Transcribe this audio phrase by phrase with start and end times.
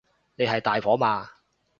[0.35, 1.29] 你係大婆嘛